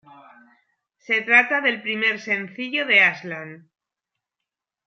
[0.97, 3.69] Se trata del primer sencillo de Aslan.